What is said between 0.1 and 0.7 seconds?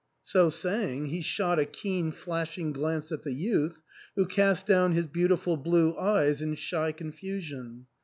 So